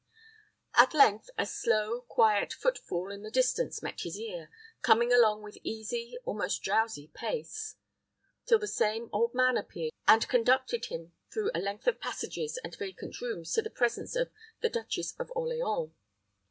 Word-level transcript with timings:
At 0.73 0.95
length 0.95 1.29
a 1.37 1.45
slow, 1.45 2.01
quiet 2.01 2.53
footfall 2.53 3.11
in 3.11 3.21
the 3.21 3.29
distance 3.29 3.83
met 3.83 3.99
his 4.01 4.19
ear, 4.19 4.49
coming 4.81 5.13
along 5.13 5.43
with 5.43 5.59
easy, 5.61 6.17
almost 6.25 6.63
drowsy 6.63 7.11
pace, 7.13 7.75
till 8.47 8.57
the 8.57 8.65
same 8.65 9.11
old 9.13 9.35
man 9.35 9.57
appeared, 9.57 9.91
and 10.07 10.27
conducted 10.27 10.85
him 10.85 11.13
through 11.31 11.51
a 11.53 11.59
length 11.59 11.85
of 11.85 12.01
passages 12.01 12.57
and 12.63 12.75
vacant 12.75 13.21
rooms 13.21 13.53
to 13.53 13.61
the 13.61 13.69
presence 13.69 14.15
of 14.15 14.31
the 14.61 14.69
Duchess 14.71 15.13
of 15.19 15.31
Orleans. 15.35 15.91